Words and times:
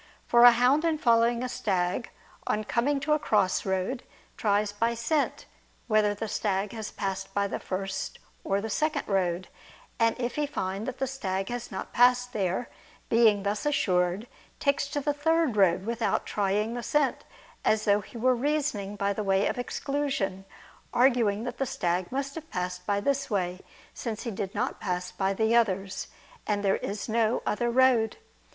For 0.25 0.45
a 0.45 0.51
hound 0.51 0.83
in 0.83 0.97
following 0.97 1.43
a 1.43 1.47
stag, 1.47 2.09
on 2.47 2.63
coming 2.63 2.99
to 3.01 3.13
a 3.13 3.19
crossroad, 3.19 4.01
tries 4.35 4.71
by 4.71 4.95
scent 4.95 5.45
whether 5.85 6.15
the 6.15 6.27
stag 6.27 6.71
has 6.71 6.89
passed 6.89 7.35
by 7.35 7.45
the 7.47 7.59
first 7.59 8.17
or 8.43 8.61
the 8.61 8.67
second 8.71 9.07
road: 9.07 9.47
and 9.99 10.19
if 10.19 10.37
he 10.37 10.47
find 10.47 10.87
that 10.87 10.97
the 10.97 11.05
stag 11.05 11.49
has 11.49 11.69
not 11.71 11.93
passed 11.93 12.33
there, 12.33 12.67
being 13.09 13.43
thus 13.43 13.63
assured, 13.63 14.27
takes 14.59 14.87
to 14.87 15.01
the 15.01 15.13
third 15.13 15.55
road 15.55 15.85
without 15.85 16.25
trying 16.25 16.73
the 16.73 16.81
scent; 16.81 17.23
as 17.63 17.85
though 17.85 18.01
he 18.01 18.17
were 18.17 18.33
reasoning 18.33 18.95
by 18.95 19.13
way 19.13 19.45
of 19.45 19.59
exclusion, 19.59 20.45
arguing 20.91 21.43
that 21.43 21.59
the 21.59 21.65
stag 21.67 22.11
must 22.11 22.33
have 22.33 22.49
passed 22.49 22.87
by 22.87 22.99
this 22.99 23.29
way, 23.29 23.59
since 23.93 24.23
he 24.23 24.31
did 24.31 24.55
not 24.55 24.81
pass 24.81 25.11
by 25.11 25.31
the 25.31 25.55
others, 25.55 26.07
and 26.47 26.63
there 26.65 26.77
is 26.77 27.07
no 27.07 27.43
other 27.45 27.69
road. 27.69 28.17